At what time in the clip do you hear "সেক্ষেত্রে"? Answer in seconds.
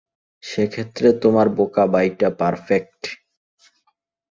0.43-1.07